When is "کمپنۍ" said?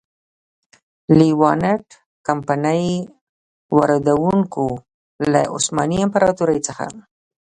2.27-2.85